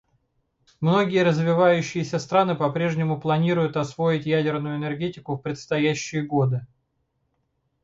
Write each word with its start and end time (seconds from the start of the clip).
Многие 0.79 1.19
развивающиеся 1.23 2.17
страны 2.17 2.55
по-прежнему 2.55 3.21
планируют 3.21 3.77
освоить 3.77 4.25
ядерную 4.25 4.77
энергетику 4.77 5.35
в 5.35 5.43
предстоящие 5.43 6.23
годы. 6.25 6.65